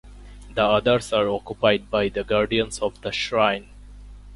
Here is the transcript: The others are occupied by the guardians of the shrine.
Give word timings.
The 0.55 0.63
others 0.65 1.13
are 1.13 1.29
occupied 1.29 1.91
by 1.91 2.09
the 2.09 2.23
guardians 2.23 2.79
of 2.79 2.99
the 3.01 3.11
shrine. 3.11 3.69